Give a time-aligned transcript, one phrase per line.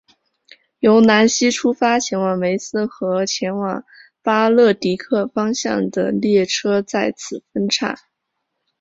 [0.79, 3.83] 由南锡出发前往梅斯和前往
[4.23, 7.95] 巴勒迪克方向的列车在此分岔。